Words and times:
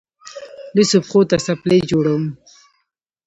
لوڅو 0.75 0.99
پښو 1.05 1.21
ته 1.29 1.37
څپلۍ 1.45 1.79
جوړوم. 1.91 2.23